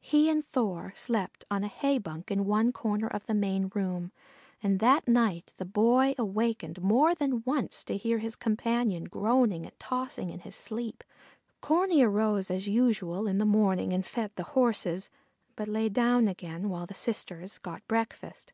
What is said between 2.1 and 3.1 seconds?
in one corner